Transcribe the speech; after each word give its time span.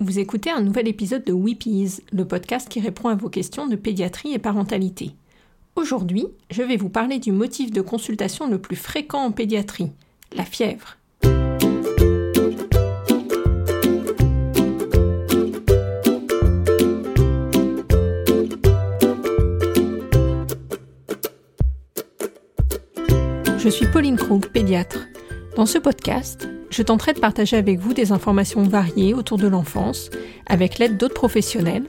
Vous 0.00 0.20
écoutez 0.20 0.50
un 0.50 0.60
nouvel 0.60 0.86
épisode 0.86 1.24
de 1.24 1.32
Weepies, 1.32 2.02
le 2.12 2.24
podcast 2.24 2.68
qui 2.68 2.78
répond 2.78 3.08
à 3.08 3.16
vos 3.16 3.28
questions 3.28 3.66
de 3.66 3.74
pédiatrie 3.74 4.32
et 4.32 4.38
parentalité. 4.38 5.10
Aujourd'hui, 5.74 6.28
je 6.52 6.62
vais 6.62 6.76
vous 6.76 6.88
parler 6.88 7.18
du 7.18 7.32
motif 7.32 7.72
de 7.72 7.80
consultation 7.80 8.48
le 8.48 8.60
plus 8.60 8.76
fréquent 8.76 9.24
en 9.24 9.32
pédiatrie, 9.32 9.90
la 10.36 10.44
fièvre. 10.44 10.98
Je 23.58 23.68
suis 23.68 23.88
Pauline 23.88 24.16
Krug, 24.16 24.46
pédiatre. 24.46 25.08
Dans 25.56 25.66
ce 25.66 25.78
podcast, 25.78 26.48
je 26.70 26.82
tenterai 26.82 27.12
de 27.12 27.20
partager 27.20 27.56
avec 27.56 27.78
vous 27.78 27.94
des 27.94 28.12
informations 28.12 28.62
variées 28.62 29.14
autour 29.14 29.38
de 29.38 29.48
l'enfance, 29.48 30.10
avec 30.46 30.78
l'aide 30.78 30.96
d'autres 30.96 31.14
professionnels, 31.14 31.84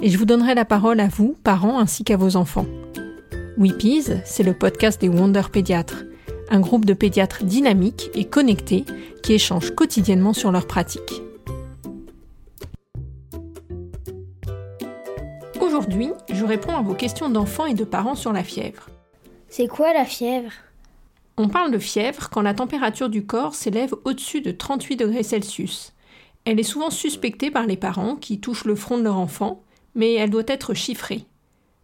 et 0.00 0.10
je 0.10 0.18
vous 0.18 0.24
donnerai 0.24 0.54
la 0.54 0.64
parole 0.64 1.00
à 1.00 1.08
vous, 1.08 1.36
parents, 1.44 1.78
ainsi 1.78 2.04
qu'à 2.04 2.16
vos 2.16 2.36
enfants. 2.36 2.66
Weepies, 3.58 4.08
c'est 4.24 4.42
le 4.42 4.54
podcast 4.54 5.00
des 5.00 5.08
Wonder 5.08 5.42
Pédiatres, 5.52 6.04
un 6.50 6.60
groupe 6.60 6.84
de 6.84 6.94
pédiatres 6.94 7.44
dynamiques 7.44 8.10
et 8.14 8.24
connectés 8.24 8.84
qui 9.22 9.34
échangent 9.34 9.74
quotidiennement 9.74 10.32
sur 10.32 10.50
leurs 10.50 10.66
pratiques. 10.66 11.22
Aujourd'hui, 15.60 16.10
je 16.32 16.44
réponds 16.44 16.76
à 16.76 16.82
vos 16.82 16.94
questions 16.94 17.30
d'enfants 17.30 17.66
et 17.66 17.74
de 17.74 17.84
parents 17.84 18.14
sur 18.14 18.32
la 18.32 18.42
fièvre. 18.42 18.88
C'est 19.48 19.68
quoi 19.68 19.92
la 19.92 20.04
fièvre? 20.04 20.52
On 21.36 21.48
parle 21.48 21.70
de 21.70 21.78
fièvre 21.78 22.28
quand 22.30 22.42
la 22.42 22.54
température 22.54 23.08
du 23.08 23.24
corps 23.24 23.54
s'élève 23.54 23.94
au-dessus 24.04 24.42
de 24.42 24.50
38 24.50 24.96
degrés 24.96 25.22
Celsius. 25.22 25.92
Elle 26.44 26.60
est 26.60 26.64
souvent 26.64 26.90
suspectée 26.90 27.50
par 27.50 27.66
les 27.66 27.76
parents 27.76 28.16
qui 28.16 28.40
touchent 28.40 28.64
le 28.64 28.74
front 28.74 28.98
de 28.98 29.04
leur 29.04 29.16
enfant, 29.16 29.62
mais 29.94 30.14
elle 30.14 30.30
doit 30.30 30.42
être 30.46 30.74
chiffrée. 30.74 31.24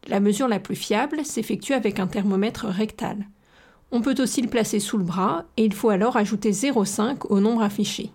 La 0.07 0.21
mesure 0.21 0.49
la 0.49 0.61
plus 0.61 0.77
fiable 0.77 1.25
s'effectue 1.25 1.73
avec 1.73 1.99
un 1.99 2.07
thermomètre 2.07 2.67
rectal. 2.67 3.27
On 3.91 4.03
peut 4.03 4.21
aussi 4.21 4.43
le 4.43 4.49
placer 4.49 4.81
sous 4.81 4.99
le 4.99 5.05
bras 5.05 5.45
et 5.57 5.65
il 5.65 5.73
faut 5.73 5.89
alors 5.89 6.17
ajouter 6.17 6.51
0,5 6.51 7.27
au 7.29 7.41
nombre 7.41 7.63
affiché. 7.63 8.11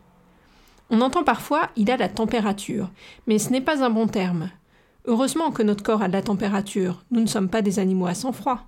On 0.90 1.02
entend 1.02 1.24
parfois 1.24 1.70
il 1.76 1.90
a 1.90 1.98
la 1.98 2.10
température, 2.10 2.92
mais 3.26 3.40
ce 3.40 3.50
n'est 3.50 3.62
pas 3.62 3.84
un 3.84 3.90
bon 3.90 4.08
terme. 4.08 4.52
Heureusement 5.06 5.52
que 5.52 5.64
notre 5.64 5.84
corps 5.84 6.04
a 6.04 6.08
de 6.08 6.14
la 6.14 6.22
température, 6.22 7.04
nous 7.10 7.22
ne 7.22 7.28
sommes 7.28 7.50
pas 7.50 7.64
des 7.64 7.80
animaux 7.80 8.06
à 8.06 8.14
sang 8.14 8.32
froid. 8.32 8.68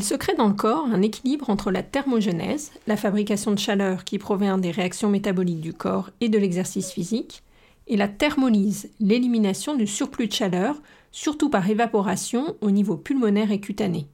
Il 0.00 0.04
se 0.04 0.14
crée 0.14 0.34
dans 0.34 0.48
le 0.48 0.54
corps 0.54 0.86
un 0.86 1.02
équilibre 1.02 1.50
entre 1.50 1.70
la 1.70 1.82
thermogenèse, 1.82 2.72
la 2.86 2.96
fabrication 2.96 3.50
de 3.50 3.58
chaleur 3.58 4.04
qui 4.04 4.18
provient 4.18 4.56
des 4.56 4.70
réactions 4.70 5.10
métaboliques 5.10 5.60
du 5.60 5.74
corps 5.74 6.08
et 6.22 6.30
de 6.30 6.38
l'exercice 6.38 6.90
physique, 6.90 7.42
et 7.86 7.98
la 7.98 8.08
thermolyse, 8.08 8.88
l'élimination 8.98 9.76
du 9.76 9.86
surplus 9.86 10.28
de 10.28 10.32
chaleur, 10.32 10.80
surtout 11.12 11.50
par 11.50 11.68
évaporation 11.68 12.56
au 12.62 12.70
niveau 12.70 12.96
pulmonaire 12.96 13.52
et 13.52 13.60
cutané. 13.60 14.06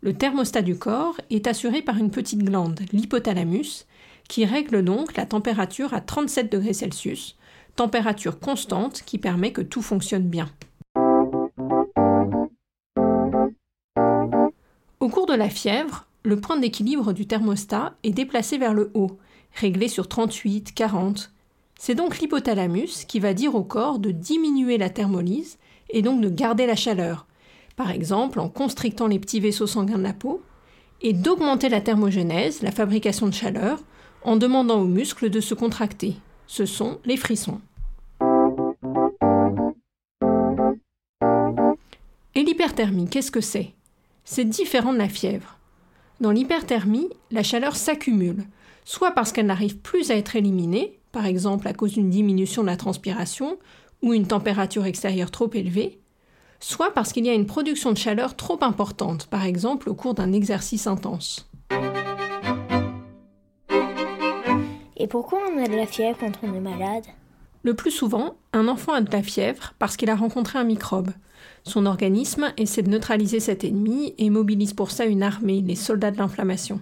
Le 0.00 0.14
thermostat 0.14 0.62
du 0.62 0.76
corps 0.76 1.20
est 1.30 1.46
assuré 1.46 1.80
par 1.80 1.96
une 1.96 2.10
petite 2.10 2.42
glande, 2.42 2.80
l'hypothalamus, 2.92 3.86
qui 4.28 4.44
règle 4.44 4.82
donc 4.82 5.16
la 5.16 5.26
température 5.26 5.94
à 5.94 6.00
37 6.00 6.50
degrés 6.50 6.74
Celsius, 6.74 7.36
température 7.76 8.40
constante 8.40 9.02
qui 9.06 9.18
permet 9.18 9.52
que 9.52 9.62
tout 9.62 9.80
fonctionne 9.80 10.26
bien. 10.26 10.50
Au 15.04 15.10
cours 15.10 15.26
de 15.26 15.34
la 15.34 15.50
fièvre, 15.50 16.06
le 16.22 16.40
point 16.40 16.56
d'équilibre 16.56 17.12
du 17.12 17.26
thermostat 17.26 17.92
est 18.04 18.10
déplacé 18.10 18.56
vers 18.56 18.72
le 18.72 18.90
haut, 18.94 19.18
réglé 19.52 19.86
sur 19.86 20.08
38, 20.08 20.72
40. 20.72 21.30
C'est 21.78 21.94
donc 21.94 22.20
l'hypothalamus 22.20 23.04
qui 23.06 23.20
va 23.20 23.34
dire 23.34 23.54
au 23.54 23.64
corps 23.64 23.98
de 23.98 24.10
diminuer 24.10 24.78
la 24.78 24.88
thermolyse 24.88 25.58
et 25.90 26.00
donc 26.00 26.22
de 26.22 26.30
garder 26.30 26.64
la 26.64 26.74
chaleur, 26.74 27.26
par 27.76 27.90
exemple 27.90 28.40
en 28.40 28.48
constrictant 28.48 29.06
les 29.06 29.18
petits 29.18 29.40
vaisseaux 29.40 29.66
sanguins 29.66 29.98
de 29.98 30.02
la 30.02 30.14
peau, 30.14 30.42
et 31.02 31.12
d'augmenter 31.12 31.68
la 31.68 31.82
thermogenèse, 31.82 32.62
la 32.62 32.72
fabrication 32.72 33.26
de 33.26 33.34
chaleur, 33.34 33.80
en 34.22 34.36
demandant 34.36 34.80
aux 34.80 34.86
muscles 34.86 35.28
de 35.28 35.40
se 35.40 35.52
contracter. 35.52 36.14
Ce 36.46 36.64
sont 36.64 36.98
les 37.04 37.18
frissons. 37.18 37.60
Et 42.34 42.42
l'hyperthermie, 42.42 43.10
qu'est-ce 43.10 43.30
que 43.30 43.42
c'est? 43.42 43.74
C'est 44.24 44.44
différent 44.44 44.92
de 44.92 44.98
la 44.98 45.08
fièvre. 45.08 45.58
Dans 46.20 46.30
l'hyperthermie, 46.30 47.08
la 47.30 47.42
chaleur 47.42 47.76
s'accumule, 47.76 48.44
soit 48.84 49.12
parce 49.12 49.32
qu'elle 49.32 49.46
n'arrive 49.46 49.78
plus 49.78 50.10
à 50.10 50.16
être 50.16 50.36
éliminée, 50.36 50.98
par 51.12 51.26
exemple 51.26 51.68
à 51.68 51.72
cause 51.72 51.92
d'une 51.92 52.10
diminution 52.10 52.62
de 52.62 52.68
la 52.68 52.76
transpiration 52.76 53.58
ou 54.02 54.14
une 54.14 54.26
température 54.26 54.86
extérieure 54.86 55.30
trop 55.30 55.50
élevée, 55.52 56.00
soit 56.60 56.92
parce 56.92 57.12
qu'il 57.12 57.26
y 57.26 57.30
a 57.30 57.34
une 57.34 57.46
production 57.46 57.92
de 57.92 57.98
chaleur 57.98 58.36
trop 58.36 58.58
importante, 58.62 59.26
par 59.26 59.44
exemple 59.44 59.88
au 59.88 59.94
cours 59.94 60.14
d'un 60.14 60.32
exercice 60.32 60.86
intense. 60.86 61.50
Et 64.96 65.06
pourquoi 65.06 65.40
on 65.52 65.62
a 65.62 65.68
de 65.68 65.76
la 65.76 65.86
fièvre 65.86 66.18
quand 66.18 66.32
on 66.42 66.54
est 66.54 66.60
malade? 66.60 67.04
Le 67.64 67.74
plus 67.74 67.90
souvent, 67.90 68.36
un 68.52 68.68
enfant 68.68 68.92
a 68.92 69.00
de 69.00 69.10
la 69.10 69.22
fièvre 69.22 69.74
parce 69.78 69.96
qu'il 69.96 70.10
a 70.10 70.16
rencontré 70.16 70.58
un 70.58 70.64
microbe, 70.64 71.10
son 71.64 71.86
organisme 71.86 72.52
essaie 72.58 72.82
de 72.82 72.90
neutraliser 72.90 73.40
cet 73.40 73.64
ennemi 73.64 74.14
et 74.18 74.28
mobilise 74.28 74.74
pour 74.74 74.90
ça 74.90 75.06
une 75.06 75.22
armée, 75.22 75.62
les 75.62 75.76
soldats 75.76 76.10
de 76.10 76.18
l'inflammation. 76.18 76.80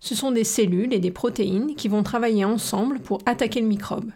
Ce 0.00 0.14
sont 0.14 0.32
des 0.32 0.44
cellules 0.44 0.94
et 0.94 1.00
des 1.00 1.10
protéines 1.10 1.74
qui 1.74 1.88
vont 1.88 2.02
travailler 2.02 2.44
ensemble 2.44 2.98
pour 2.98 3.18
attaquer 3.26 3.60
le 3.60 3.66
microbe. 3.66 4.10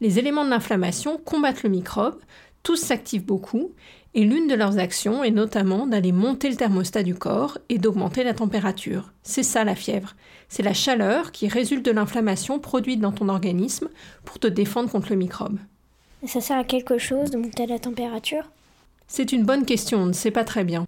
Les 0.00 0.18
éléments 0.18 0.44
de 0.44 0.50
l'inflammation 0.50 1.18
combattent 1.18 1.62
le 1.62 1.70
microbe, 1.70 2.18
tous 2.62 2.76
s'activent 2.76 3.24
beaucoup, 3.24 3.72
et 4.14 4.24
l'une 4.24 4.46
de 4.46 4.54
leurs 4.54 4.78
actions 4.78 5.24
est 5.24 5.32
notamment 5.32 5.86
d'aller 5.86 6.12
monter 6.12 6.48
le 6.48 6.56
thermostat 6.56 7.02
du 7.02 7.14
corps 7.14 7.58
et 7.68 7.78
d'augmenter 7.78 8.22
la 8.22 8.32
température. 8.32 9.12
C'est 9.22 9.42
ça 9.42 9.64
la 9.64 9.74
fièvre. 9.74 10.14
C'est 10.48 10.62
la 10.62 10.72
chaleur 10.72 11.32
qui 11.32 11.48
résulte 11.48 11.84
de 11.84 11.90
l'inflammation 11.90 12.60
produite 12.60 13.00
dans 13.00 13.12
ton 13.12 13.28
organisme 13.28 13.88
pour 14.24 14.38
te 14.38 14.46
défendre 14.46 14.90
contre 14.90 15.10
le 15.10 15.16
microbe. 15.16 15.58
ça 16.26 16.40
sert 16.40 16.58
à 16.58 16.64
quelque 16.64 16.96
chose 16.96 17.30
de 17.30 17.38
monter 17.38 17.66
la 17.66 17.80
température? 17.80 18.50
C'est 19.08 19.32
une 19.32 19.44
bonne 19.44 19.66
question, 19.66 19.98
on 19.98 20.06
ne 20.06 20.12
sait 20.12 20.30
pas 20.30 20.44
très 20.44 20.64
bien. 20.64 20.86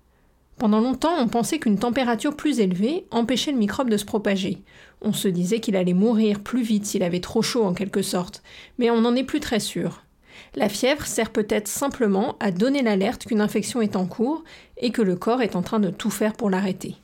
Pendant 0.57 0.81
longtemps, 0.81 1.15
on 1.19 1.29
pensait 1.29 1.59
qu'une 1.59 1.79
température 1.79 2.35
plus 2.35 2.61
élevée 2.61 3.07
empêchait 3.11 3.53
le 3.53 3.59
microbe 3.59 3.91
de 3.91 3.99
se 3.99 4.07
propager. 4.07 4.63
On 5.03 5.13
se 5.13 5.29
disait 5.29 5.61
qu'il 5.61 5.77
allait 5.77 5.93
mourir 5.93 6.41
plus 6.41 6.63
vite 6.63 6.87
s'il 6.87 7.03
avait 7.03 7.21
trop 7.21 7.43
chaud 7.43 7.65
en 7.65 7.75
quelque 7.75 8.01
sorte, 8.01 8.43
mais 8.79 8.91
on 8.91 9.03
n'en 9.03 9.15
est 9.15 9.25
plus 9.25 9.41
très 9.41 9.61
sûr. 9.61 10.06
La 10.55 10.69
fièvre 10.69 11.07
sert 11.07 11.31
peut-être 11.31 11.69
simplement 11.69 12.37
à 12.41 12.51
donner 12.51 12.83
l'alerte 12.83 13.27
qu'une 13.27 13.41
infection 13.41 13.81
est 13.81 13.97
en 13.97 14.07
cours 14.07 14.45
et 14.77 14.91
que 14.91 15.03
le 15.03 15.17
corps 15.17 15.43
est 15.43 15.57
en 15.57 15.63
train 15.63 15.81
de 15.81 15.91
tout 15.91 16.11
faire 16.11 16.35
pour 16.35 16.51
l'arrêter. 16.51 16.97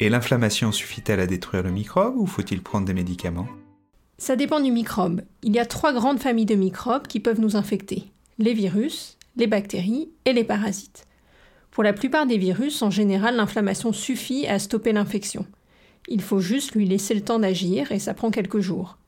Et 0.00 0.08
l'inflammation 0.08 0.72
suffit-elle 0.72 1.20
à 1.20 1.26
détruire 1.26 1.62
le 1.62 1.70
microbe 1.70 2.16
ou 2.16 2.26
faut-il 2.26 2.60
prendre 2.60 2.86
des 2.86 2.94
médicaments? 2.94 3.46
Ça 4.18 4.34
dépend 4.34 4.60
du 4.60 4.72
microbe. 4.72 5.22
Il 5.42 5.54
y 5.54 5.60
a 5.60 5.66
trois 5.66 5.92
grandes 5.92 6.20
familles 6.20 6.46
de 6.46 6.54
microbes 6.54 7.06
qui 7.06 7.20
peuvent 7.20 7.40
nous 7.40 7.56
infecter. 7.56 8.04
Les 8.38 8.54
virus, 8.54 9.16
les 9.36 9.46
bactéries 9.46 10.10
et 10.24 10.32
les 10.32 10.44
parasites. 10.44 11.06
Pour 11.70 11.82
la 11.82 11.92
plupart 11.92 12.26
des 12.26 12.36
virus, 12.36 12.82
en 12.82 12.90
général, 12.90 13.36
l'inflammation 13.36 13.92
suffit 13.92 14.46
à 14.46 14.58
stopper 14.58 14.92
l'infection. 14.92 15.46
Il 16.08 16.20
faut 16.20 16.40
juste 16.40 16.74
lui 16.74 16.86
laisser 16.86 17.14
le 17.14 17.22
temps 17.22 17.38
d'agir 17.38 17.92
et 17.92 17.98
ça 17.98 18.12
prend 18.12 18.30
quelques 18.30 18.60
jours. 18.60 18.98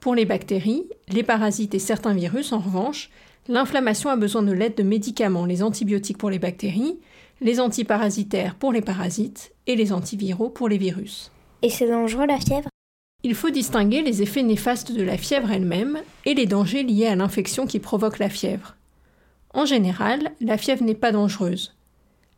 Pour 0.00 0.14
les 0.14 0.26
bactéries, 0.26 0.84
les 1.08 1.24
parasites 1.24 1.74
et 1.74 1.80
certains 1.80 2.14
virus, 2.14 2.52
en 2.52 2.60
revanche, 2.60 3.10
l'inflammation 3.48 4.10
a 4.10 4.16
besoin 4.16 4.42
de 4.42 4.52
l'aide 4.52 4.76
de 4.76 4.84
médicaments, 4.84 5.44
les 5.44 5.62
antibiotiques 5.62 6.18
pour 6.18 6.30
les 6.30 6.38
bactéries, 6.38 6.98
les 7.40 7.58
antiparasitaires 7.58 8.54
pour 8.54 8.72
les 8.72 8.80
parasites 8.80 9.52
et 9.66 9.74
les 9.74 9.92
antiviraux 9.92 10.50
pour 10.50 10.68
les 10.68 10.78
virus. 10.78 11.32
Et 11.62 11.70
c'est 11.70 11.88
dangereux 11.88 12.26
la 12.26 12.38
fièvre? 12.38 12.68
Il 13.24 13.34
faut 13.34 13.50
distinguer 13.50 14.02
les 14.02 14.22
effets 14.22 14.44
néfastes 14.44 14.92
de 14.92 15.02
la 15.02 15.18
fièvre 15.18 15.50
elle-même 15.50 15.98
et 16.24 16.34
les 16.34 16.46
dangers 16.46 16.84
liés 16.84 17.08
à 17.08 17.16
l'infection 17.16 17.66
qui 17.66 17.80
provoque 17.80 18.20
la 18.20 18.30
fièvre. 18.30 18.76
En 19.52 19.64
général, 19.64 20.30
la 20.40 20.56
fièvre 20.56 20.84
n'est 20.84 20.94
pas 20.94 21.10
dangereuse. 21.10 21.74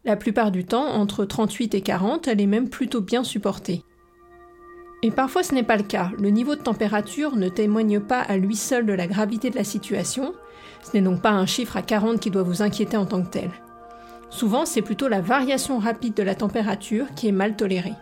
La 0.06 0.16
plupart 0.16 0.50
du 0.50 0.64
temps, 0.64 0.86
entre 0.86 1.26
38 1.26 1.74
et 1.74 1.82
40, 1.82 2.28
elle 2.28 2.40
est 2.40 2.46
même 2.46 2.70
plutôt 2.70 3.02
bien 3.02 3.22
supportée. 3.22 3.82
Et 5.02 5.10
parfois 5.10 5.42
ce 5.42 5.54
n'est 5.54 5.62
pas 5.62 5.76
le 5.76 5.82
cas, 5.82 6.10
le 6.18 6.28
niveau 6.28 6.54
de 6.54 6.60
température 6.60 7.36
ne 7.36 7.48
témoigne 7.48 8.00
pas 8.00 8.20
à 8.20 8.36
lui 8.36 8.56
seul 8.56 8.84
de 8.84 8.92
la 8.92 9.06
gravité 9.06 9.48
de 9.48 9.56
la 9.56 9.64
situation, 9.64 10.34
ce 10.82 10.90
n'est 10.94 11.02
donc 11.02 11.22
pas 11.22 11.30
un 11.30 11.46
chiffre 11.46 11.76
à 11.76 11.82
40 11.82 12.20
qui 12.20 12.30
doit 12.30 12.42
vous 12.42 12.60
inquiéter 12.60 12.98
en 12.98 13.06
tant 13.06 13.22
que 13.22 13.30
tel. 13.30 13.50
Souvent 14.28 14.66
c'est 14.66 14.82
plutôt 14.82 15.08
la 15.08 15.22
variation 15.22 15.78
rapide 15.78 16.14
de 16.14 16.22
la 16.22 16.34
température 16.34 17.06
qui 17.14 17.28
est 17.28 17.32
mal 17.32 17.56
tolérée. 17.56 17.94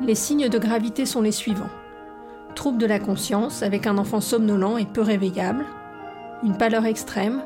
Les 0.00 0.14
signes 0.14 0.48
de 0.48 0.58
gravité 0.58 1.04
sont 1.04 1.20
les 1.20 1.32
suivants. 1.32 1.70
Trouble 2.54 2.78
de 2.78 2.86
la 2.86 2.98
conscience 2.98 3.62
avec 3.62 3.86
un 3.86 3.98
enfant 3.98 4.22
somnolent 4.22 4.78
et 4.78 4.86
peu 4.86 5.02
réveillable, 5.02 5.66
une 6.42 6.56
pâleur 6.56 6.86
extrême, 6.86 7.42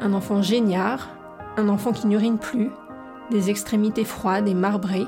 un 0.00 0.12
enfant 0.12 0.42
géniard, 0.42 1.08
un 1.56 1.68
enfant 1.68 1.92
qui 1.92 2.06
n'urine 2.06 2.38
plus, 2.38 2.70
des 3.30 3.50
extrémités 3.50 4.04
froides 4.04 4.48
et 4.48 4.54
marbrées. 4.54 5.06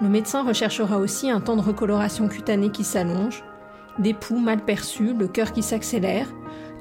Le 0.00 0.08
médecin 0.08 0.42
recherchera 0.42 0.98
aussi 0.98 1.30
un 1.30 1.40
temps 1.40 1.56
de 1.56 1.62
recoloration 1.62 2.28
cutanée 2.28 2.70
qui 2.70 2.84
s'allonge, 2.84 3.44
des 3.98 4.14
poux 4.14 4.38
mal 4.38 4.64
perçus, 4.64 5.14
le 5.14 5.28
cœur 5.28 5.52
qui 5.52 5.62
s'accélère, 5.62 6.26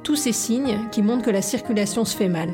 tous 0.03 0.15
ces 0.15 0.31
signes 0.31 0.79
qui 0.91 1.01
montrent 1.01 1.25
que 1.25 1.31
la 1.31 1.41
circulation 1.41 2.05
se 2.05 2.15
fait 2.15 2.29
mal. 2.29 2.49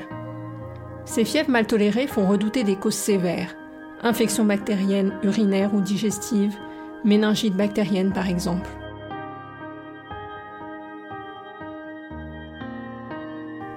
Ces 1.06 1.26
fièvres 1.26 1.50
mal 1.50 1.66
tolérées 1.66 2.08
font 2.08 2.28
redouter 2.28 2.64
des 2.64 2.76
causes 2.76 2.94
sévères, 2.94 3.56
infections 4.04 4.46
bactériennes, 4.46 5.14
urinaires 5.24 5.74
ou 5.74 5.82
digestives, 5.82 6.56
méningite 7.04 7.56
bactérienne 7.56 8.14
par 8.14 8.28
exemple. 8.28 8.70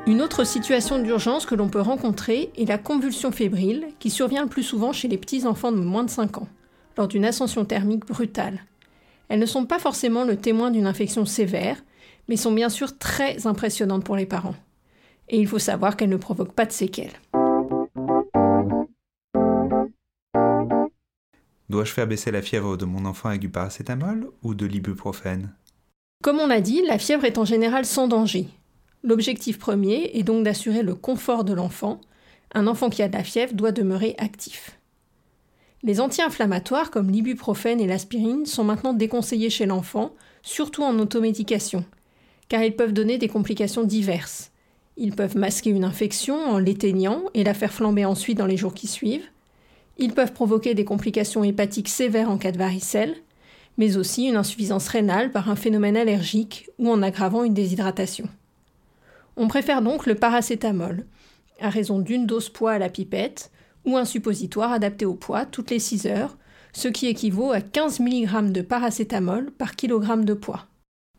Une 0.04 0.20
autre 0.20 0.42
situation 0.42 1.00
d'urgence 1.00 1.46
que 1.46 1.54
l'on 1.54 1.68
peut 1.68 1.80
rencontrer 1.80 2.50
est 2.58 2.64
la 2.64 2.76
convulsion 2.76 3.30
fébrile 3.30 3.86
qui 4.00 4.10
survient 4.10 4.42
le 4.42 4.48
plus 4.48 4.64
souvent 4.64 4.92
chez 4.92 5.06
les 5.06 5.16
petits 5.16 5.46
enfants 5.46 5.70
de 5.70 5.78
moins 5.78 6.02
de 6.02 6.10
5 6.10 6.38
ans, 6.38 6.48
lors 6.98 7.06
d'une 7.06 7.24
ascension 7.24 7.64
thermique 7.64 8.04
brutale. 8.04 8.64
Elles 9.28 9.38
ne 9.38 9.46
sont 9.46 9.64
pas 9.64 9.78
forcément 9.78 10.24
le 10.24 10.36
témoin 10.36 10.72
d'une 10.72 10.88
infection 10.88 11.24
sévère, 11.24 11.84
mais 12.28 12.36
sont 12.36 12.50
bien 12.50 12.68
sûr 12.68 12.98
très 12.98 13.46
impressionnantes 13.46 14.02
pour 14.02 14.16
les 14.16 14.26
parents. 14.26 14.56
Et 15.28 15.38
il 15.38 15.46
faut 15.46 15.60
savoir 15.60 15.96
qu'elles 15.96 16.10
ne 16.10 16.16
provoquent 16.16 16.52
pas 16.52 16.66
de 16.66 16.72
séquelles. 16.72 17.12
Dois-je 21.68 21.92
faire 21.92 22.08
baisser 22.08 22.32
la 22.32 22.42
fièvre 22.42 22.76
de 22.76 22.84
mon 22.84 23.04
enfant 23.04 23.28
avec 23.28 23.40
du 23.40 23.48
paracétamol 23.48 24.32
ou 24.42 24.54
de 24.54 24.66
l'ibuprofène 24.66 25.54
Comme 26.24 26.40
on 26.40 26.48
l'a 26.48 26.60
dit, 26.60 26.82
la 26.88 26.98
fièvre 26.98 27.24
est 27.24 27.38
en 27.38 27.44
général 27.44 27.86
sans 27.86 28.08
danger, 28.08 28.48
L'objectif 29.04 29.58
premier 29.58 30.10
est 30.14 30.22
donc 30.22 30.44
d'assurer 30.44 30.82
le 30.82 30.94
confort 30.94 31.44
de 31.44 31.52
l'enfant. 31.52 32.00
Un 32.54 32.66
enfant 32.66 32.88
qui 32.88 33.02
a 33.02 33.08
de 33.08 33.16
la 33.16 33.24
fièvre 33.24 33.54
doit 33.54 33.72
demeurer 33.72 34.14
actif. 34.18 34.78
Les 35.82 36.00
anti-inflammatoires 36.00 36.92
comme 36.92 37.10
l'ibuprofène 37.10 37.80
et 37.80 37.88
l'aspirine 37.88 38.46
sont 38.46 38.62
maintenant 38.62 38.92
déconseillés 38.92 39.50
chez 39.50 39.66
l'enfant, 39.66 40.12
surtout 40.42 40.84
en 40.84 40.96
automédication, 41.00 41.84
car 42.48 42.62
ils 42.62 42.76
peuvent 42.76 42.92
donner 42.92 43.18
des 43.18 43.26
complications 43.26 43.82
diverses. 43.82 44.52
Ils 44.96 45.16
peuvent 45.16 45.36
masquer 45.36 45.70
une 45.70 45.84
infection 45.84 46.36
en 46.36 46.58
l'éteignant 46.58 47.24
et 47.34 47.42
la 47.42 47.54
faire 47.54 47.72
flamber 47.72 48.04
ensuite 48.04 48.38
dans 48.38 48.46
les 48.46 48.56
jours 48.56 48.74
qui 48.74 48.86
suivent. 48.86 49.26
Ils 49.98 50.14
peuvent 50.14 50.32
provoquer 50.32 50.74
des 50.74 50.84
complications 50.84 51.42
hépatiques 51.42 51.88
sévères 51.88 52.30
en 52.30 52.38
cas 52.38 52.52
de 52.52 52.58
varicelle, 52.58 53.16
mais 53.76 53.96
aussi 53.96 54.26
une 54.28 54.36
insuffisance 54.36 54.86
rénale 54.86 55.32
par 55.32 55.50
un 55.50 55.56
phénomène 55.56 55.96
allergique 55.96 56.70
ou 56.78 56.88
en 56.90 57.02
aggravant 57.02 57.42
une 57.42 57.54
déshydratation. 57.54 58.28
On 59.36 59.48
préfère 59.48 59.82
donc 59.82 60.06
le 60.06 60.14
paracétamol, 60.14 61.06
à 61.60 61.70
raison 61.70 61.98
d'une 61.98 62.26
dose 62.26 62.48
poids 62.48 62.72
à 62.72 62.78
la 62.78 62.88
pipette, 62.88 63.50
ou 63.84 63.96
un 63.96 64.04
suppositoire 64.04 64.72
adapté 64.72 65.04
au 65.04 65.14
poids 65.14 65.46
toutes 65.46 65.70
les 65.70 65.78
6 65.78 66.06
heures, 66.06 66.36
ce 66.72 66.88
qui 66.88 67.06
équivaut 67.06 67.52
à 67.52 67.60
15 67.60 68.00
mg 68.00 68.52
de 68.52 68.62
paracétamol 68.62 69.50
par 69.50 69.76
kg 69.76 70.24
de 70.24 70.34
poids. 70.34 70.66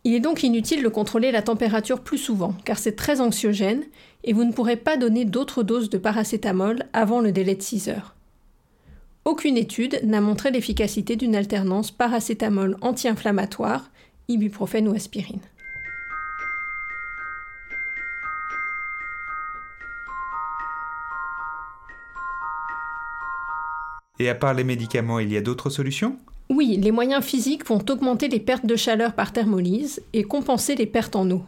Il 0.05 0.13
est 0.13 0.19
donc 0.19 0.43
inutile 0.43 0.83
de 0.83 0.89
contrôler 0.89 1.31
la 1.31 1.41
température 1.41 2.01
plus 2.01 2.17
souvent, 2.17 2.53
car 2.65 2.77
c'est 2.77 2.95
très 2.95 3.21
anxiogène, 3.21 3.83
et 4.23 4.33
vous 4.33 4.43
ne 4.43 4.51
pourrez 4.51 4.75
pas 4.75 4.97
donner 4.97 5.25
d'autres 5.25 5.63
doses 5.63 5.89
de 5.89 5.97
paracétamol 5.97 6.83
avant 6.91 7.21
le 7.21 7.31
délai 7.31 7.55
de 7.55 7.61
6 7.61 7.89
heures. 7.89 8.15
Aucune 9.25 9.57
étude 9.57 10.01
n'a 10.03 10.19
montré 10.19 10.51
l'efficacité 10.51 11.15
d'une 11.15 11.35
alternance 11.35 11.91
paracétamol 11.91 12.77
anti-inflammatoire, 12.81 13.89
ibuprofène 14.27 14.89
ou 14.89 14.93
aspirine. 14.93 15.39
Et 24.19 24.29
à 24.29 24.35
part 24.35 24.53
les 24.53 24.63
médicaments, 24.63 25.19
il 25.19 25.31
y 25.31 25.37
a 25.37 25.41
d'autres 25.41 25.69
solutions? 25.69 26.17
Oui, 26.49 26.77
les 26.77 26.91
moyens 26.91 27.23
physiques 27.23 27.65
vont 27.65 27.83
augmenter 27.89 28.27
les 28.27 28.39
pertes 28.39 28.65
de 28.65 28.75
chaleur 28.75 29.13
par 29.13 29.33
thermolyse 29.33 30.01
et 30.13 30.23
compenser 30.23 30.75
les 30.75 30.85
pertes 30.85 31.15
en 31.15 31.29
eau. 31.31 31.43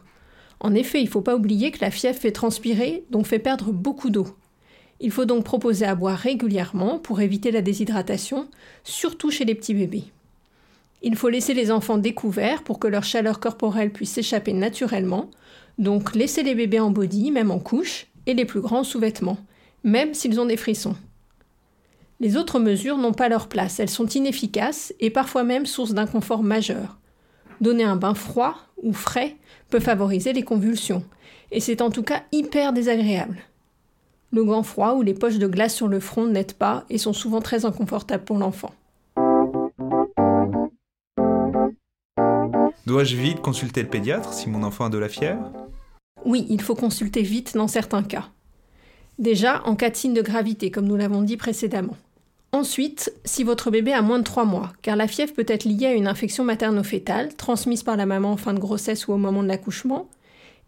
En 0.59 0.73
effet, 0.73 0.99
il 0.99 1.05
ne 1.05 1.09
faut 1.09 1.21
pas 1.21 1.35
oublier 1.35 1.69
que 1.69 1.81
la 1.81 1.91
fièvre 1.91 2.17
fait 2.17 2.31
transpirer, 2.31 3.03
donc 3.11 3.27
fait 3.27 3.39
perdre 3.39 3.71
beaucoup 3.71 4.09
d'eau. 4.09 4.27
Il 4.99 5.11
faut 5.11 5.25
donc 5.25 5.43
proposer 5.43 5.85
à 5.85 5.93
boire 5.93 6.17
régulièrement 6.17 6.97
pour 6.97 7.21
éviter 7.21 7.51
la 7.51 7.61
déshydratation, 7.61 8.47
surtout 8.83 9.29
chez 9.29 9.45
les 9.45 9.53
petits 9.53 9.73
bébés. 9.73 10.05
Il 11.03 11.15
faut 11.15 11.29
laisser 11.29 11.53
les 11.53 11.69
enfants 11.71 11.97
découverts 11.97 12.63
pour 12.63 12.79
que 12.79 12.87
leur 12.87 13.03
chaleur 13.03 13.39
corporelle 13.39 13.91
puisse 13.91 14.11
s'échapper 14.11 14.53
naturellement, 14.53 15.29
donc 15.77 16.15
laisser 16.15 16.41
les 16.41 16.55
bébés 16.55 16.79
en 16.79 16.89
body, 16.89 17.29
même 17.31 17.51
en 17.51 17.59
couche, 17.59 18.07
et 18.25 18.33
les 18.33 18.45
plus 18.45 18.61
grands 18.61 18.85
sous 18.85 18.99
vêtements, 18.99 19.37
même 19.83 20.13
s'ils 20.13 20.39
ont 20.39 20.45
des 20.45 20.57
frissons. 20.57 20.95
Les 22.21 22.37
autres 22.37 22.59
mesures 22.59 22.97
n'ont 22.97 23.13
pas 23.13 23.27
leur 23.27 23.47
place, 23.49 23.79
elles 23.79 23.89
sont 23.89 24.07
inefficaces 24.07 24.93
et 25.01 25.09
parfois 25.09 25.43
même 25.43 25.65
source 25.65 25.93
d'inconfort 25.93 26.43
majeur. 26.43 26.97
Donner 27.59 27.83
un 27.83 27.97
bain 27.97 28.13
froid 28.13 28.55
ou 28.81 28.93
frais 28.93 29.35
peut 29.69 29.81
favoriser 29.81 30.31
les 30.31 30.43
convulsions, 30.43 31.03
et 31.51 31.59
c'est 31.59 31.81
en 31.81 31.89
tout 31.89 32.03
cas 32.03 32.23
hyper 32.31 32.71
désagréable. 32.71 33.37
Le 34.31 34.43
grand 34.43 34.63
froid 34.63 34.93
ou 34.93 35.01
les 35.01 35.13
poches 35.13 35.37
de 35.37 35.47
glace 35.47 35.75
sur 35.75 35.87
le 35.87 35.99
front 35.99 36.25
n'aident 36.25 36.53
pas 36.53 36.85
et 36.89 36.97
sont 36.97 37.13
souvent 37.13 37.41
très 37.41 37.65
inconfortables 37.65 38.23
pour 38.23 38.37
l'enfant. 38.37 38.73
Dois-je 42.85 43.15
vite 43.17 43.41
consulter 43.41 43.81
le 43.81 43.89
pédiatre 43.89 44.33
si 44.33 44.49
mon 44.49 44.63
enfant 44.63 44.85
a 44.85 44.89
de 44.89 44.97
la 44.97 45.09
fièvre? 45.09 45.51
Oui, 46.23 46.45
il 46.49 46.61
faut 46.61 46.75
consulter 46.75 47.23
vite 47.23 47.55
dans 47.55 47.67
certains 47.67 48.03
cas. 48.03 48.29
Déjà 49.19 49.61
en 49.65 49.75
cas 49.75 49.89
de 49.89 49.95
signe 49.95 50.13
de 50.13 50.21
gravité, 50.21 50.71
comme 50.71 50.85
nous 50.85 50.95
l'avons 50.95 51.21
dit 51.21 51.37
précédemment. 51.37 51.95
Ensuite, 52.55 53.11
si 53.25 53.43
votre 53.43 53.69
bébé 53.69 53.91
a 53.91 54.01
moins 54.01 54.19
de 54.19 54.23
3 54.23 54.45
mois, 54.45 54.71
car 54.81 54.95
la 54.95 55.09
fièvre 55.09 55.33
peut 55.33 55.43
être 55.45 55.65
liée 55.65 55.87
à 55.87 55.93
une 55.93 56.07
infection 56.07 56.45
materno-fétale, 56.45 57.35
transmise 57.35 57.83
par 57.83 57.97
la 57.97 58.05
maman 58.05 58.31
en 58.31 58.37
fin 58.37 58.53
de 58.53 58.61
grossesse 58.61 59.09
ou 59.09 59.11
au 59.11 59.17
moment 59.17 59.43
de 59.43 59.49
l'accouchement, 59.49 60.07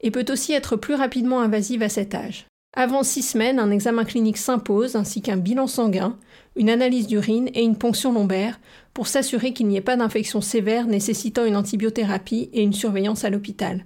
et 0.01 0.11
peut 0.11 0.25
aussi 0.29 0.51
être 0.51 0.75
plus 0.75 0.95
rapidement 0.95 1.39
invasive 1.39 1.81
à 1.83 1.87
cet 1.87 2.13
âge. 2.13 2.45
Avant 2.75 3.03
6 3.03 3.21
semaines, 3.21 3.57
un 3.57 3.71
examen 3.71 4.03
clinique 4.03 4.35
s'impose, 4.35 4.97
ainsi 4.97 5.21
qu'un 5.21 5.37
bilan 5.37 5.65
sanguin, 5.65 6.17
une 6.57 6.69
analyse 6.69 7.07
d'urine 7.07 7.49
et 7.53 7.63
une 7.63 7.77
ponction 7.77 8.11
lombaire, 8.11 8.59
pour 8.93 9.07
s'assurer 9.07 9.53
qu'il 9.53 9.67
n'y 9.67 9.77
ait 9.77 9.81
pas 9.81 9.95
d'infection 9.95 10.41
sévère 10.41 10.87
nécessitant 10.87 11.45
une 11.45 11.55
antibiothérapie 11.55 12.49
et 12.51 12.63
une 12.63 12.73
surveillance 12.73 13.23
à 13.23 13.29
l'hôpital. 13.29 13.85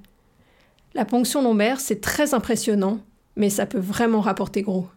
La 0.96 1.06
ponction 1.06 1.44
lombaire, 1.44 1.80
c'est 1.80 2.02
très 2.02 2.34
impressionnant, 2.34 3.00
mais 3.36 3.52
ça 3.52 3.68
peut 3.68 3.78
vraiment 3.78 4.22
rapporter 4.22 4.64
gros. 4.64 4.88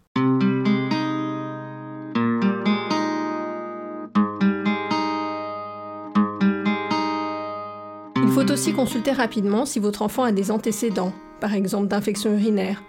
Aussi 8.55 8.73
rapidement 9.11 9.67
si 9.67 9.81
votre 9.81 10.03
enfant 10.03 10.23
a 10.23 10.31
des 10.31 10.53
antécédents, 10.53 11.13
par 11.41 11.55
exemple 11.55 11.89
d'infection 11.89 12.33
urinaire, 12.35 12.85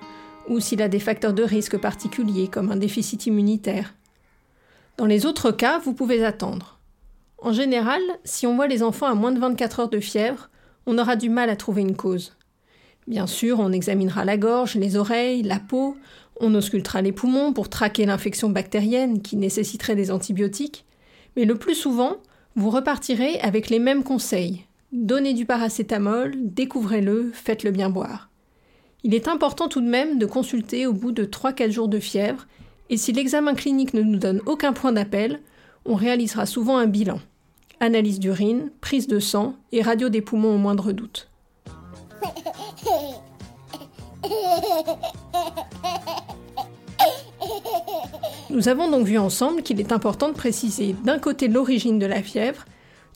ou 0.48 0.60
s'il 0.60 0.79
a 0.79 0.88
des 0.88 1.00
facteurs 1.00 1.34
de 1.34 1.41
risque 1.41 1.75
particuliers 1.79 2.48
comme 2.48 2.72
un 2.72 2.75
déficit 2.75 3.25
immunitaire. 3.25 3.95
Dans 4.98 5.07
les 5.07 5.25
autres 5.25 5.50
cas, 5.50 5.79
vous 5.79 5.95
pouvez 5.95 6.24
attendre. 6.24 6.79
En 7.39 7.51
général, 7.51 8.00
si 8.24 8.45
on 8.45 8.55
voit 8.55 8.67
les 8.67 8.84
enfants 8.84 9.07
à 9.07 9.15
moins 9.15 9.31
de 9.31 9.39
24 9.39 9.79
heures 9.79 9.89
de 9.89 10.00
fièvre, 10.00 10.51
on 10.86 11.00
aura 11.00 11.15
du 11.15 11.29
mal 11.29 11.50
à 11.50 11.55
trouver 11.55 11.81
une 11.81 11.95
cause. 11.95 12.34
Bien 13.07 13.25
sûr, 13.25 13.60
on 13.60 13.72
examinera 13.72 14.24
la 14.24 14.38
gorge, 14.38 14.75
les 14.75 14.98
oreilles, 14.98 15.41
la 15.41 15.60
peau, 15.60 15.98
on 16.39 16.53
auscultera 16.53 17.01
les 17.01 17.12
poumons 17.12 17.53
pour 17.53 17.69
traquer 17.69 18.05
l'infection 18.05 18.51
bactérienne 18.51 19.24
qui 19.24 19.36
nécessiterait 19.36 19.95
des 19.95 20.12
antibiotiques, 20.12 20.86
mais 21.36 21.45
le 21.45 21.55
plus 21.55 21.75
souvent, 21.75 22.17
vous 22.55 22.69
repartirez 22.69 23.39
avec 23.39 23.72
les 23.72 23.79
mêmes 23.79 24.03
conseils, 24.03 24.67
Donnez 24.92 25.34
du 25.34 25.46
paracétamol, 25.46 26.34
découvrez-le, 26.38 27.32
faites-le 27.34 27.72
bien 27.72 27.89
boire. 27.89 28.30
Il 29.04 29.13
est 29.13 29.27
important 29.27 29.68
tout 29.68 29.82
de 29.82 29.88
même 29.88 30.20
de 30.20 30.25
consulter 30.25 30.86
au 30.86 30.94
bout 30.94 31.12
de 31.12 31.25
3-4 31.25 31.72
jours 31.72 31.88
de 31.88 32.00
fièvre, 32.00 32.48
et 32.89 32.98
si 32.98 33.12
l'examen 33.12 33.56
clinique 33.56 33.94
ne 33.94 34.01
nous 34.01 34.18
donne 34.18 34.42
aucun 34.46 34.74
point 34.74 34.92
d'appel, 34.92 35.42
on 35.86 35.96
réalisera 35.96 36.46
souvent 36.46 36.77
un 36.77 36.86
bilan. 36.86 37.20
Analyse 37.80 38.20
d'urine, 38.20 38.70
prise 38.80 39.08
de 39.08 39.20
sang 39.20 39.56
et 39.72 39.82
radio 39.82 40.10
des 40.10 40.22
poumons 40.22 40.56
au 40.56 40.58
moindre 40.58 40.92
doute. 40.92 41.30
Nous 48.50 48.70
avons 48.70 48.89
donc 48.89 49.06
vu 49.06 49.18
ensemble 49.18 49.63
qu'il 49.63 49.80
est 49.80 49.92
important 49.92 50.30
de 50.30 50.34
préciser 50.34 50.96
d'un 51.04 51.20
côté 51.20 51.48
l'origine 51.48 52.00
de 52.00 52.06
la 52.06 52.22
fièvre 52.22 52.65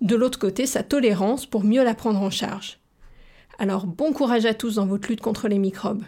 de 0.02 0.16
l'autre 0.16 0.40
côté 0.40 0.66
sa 0.66 0.84
tolérance 0.84 1.46
pour 1.46 1.64
mieux 1.64 1.84
la 1.84 1.94
prendre 1.94 2.22
en 2.22 2.30
charge. 2.30 2.80
Alors 3.58 3.86
bon 3.86 4.14
courage 4.14 4.46
à 4.46 4.54
tous 4.54 4.76
dans 4.76 4.86
votre 4.86 5.10
lutte 5.10 5.22
contre 5.22 5.48
les 5.48 5.60
microbes. 5.60 6.04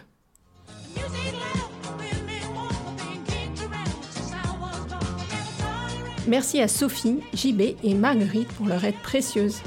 Merci 6.28 6.60
à 6.60 6.68
Sophie, 6.68 7.18
JB 7.34 7.76
et 7.82 7.94
Marguerite 7.94 8.48
pour 8.48 8.66
leur 8.66 8.84
aide 8.84 8.98
précieuse. 9.02 9.60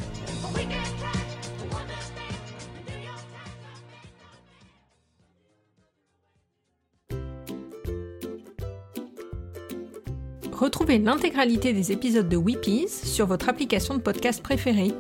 L'intégralité 11.04 11.74
des 11.74 11.92
épisodes 11.92 12.30
de 12.30 12.38
Weepies 12.38 12.88
sur 12.88 13.28
votre 13.28 13.50
application 13.50 13.96
de 13.96 14.00
podcast 14.00 14.42
préférée. 14.42 14.94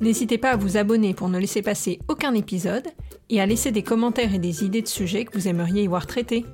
N'hésitez 0.00 0.36
pas 0.36 0.50
à 0.50 0.56
vous 0.56 0.76
abonner 0.76 1.14
pour 1.14 1.28
ne 1.28 1.38
laisser 1.38 1.62
passer 1.62 1.98
aucun 2.08 2.34
épisode 2.34 2.86
et 3.30 3.40
à 3.40 3.46
laisser 3.46 3.72
des 3.72 3.82
commentaires 3.82 4.34
et 4.34 4.38
des 4.38 4.64
idées 4.64 4.82
de 4.82 4.88
sujets 4.88 5.24
que 5.24 5.36
vous 5.36 5.48
aimeriez 5.48 5.84
y 5.84 5.86
voir 5.86 6.06
traités. 6.06 6.44